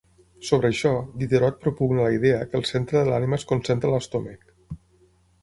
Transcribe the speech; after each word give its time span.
Sobre 0.45 0.69
això, 0.71 0.93
Diderot 1.23 1.59
propugna 1.65 2.07
la 2.07 2.15
idea 2.15 2.39
que 2.49 2.59
el 2.61 2.65
centre 2.71 2.99
de 2.99 3.05
l'ànima 3.11 3.39
es 3.41 3.47
concentra 3.53 3.93
a 3.93 3.95
l'estómac. 3.95 4.51